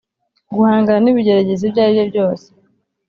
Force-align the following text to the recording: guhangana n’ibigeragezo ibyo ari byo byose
guhangana 0.55 0.99
n’ibigeragezo 1.01 1.61
ibyo 1.65 1.79
ari 1.83 1.93
byo 1.97 2.05
byose 2.11 2.47